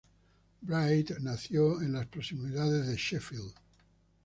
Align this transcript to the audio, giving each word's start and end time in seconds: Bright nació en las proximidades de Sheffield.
Bright 0.63 1.19
nació 1.19 1.79
en 1.79 1.93
las 1.93 2.07
proximidades 2.07 2.87
de 2.87 2.95
Sheffield. 2.95 3.53